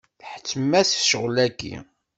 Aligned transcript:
Tḥettem-as 0.21 0.89
ccɣel-agi. 1.01 1.75